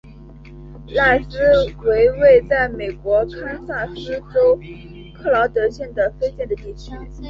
[0.95, 1.37] 赖斯
[1.83, 4.59] 为位在美国堪萨斯州
[5.13, 6.89] 克劳德县的非建制地区。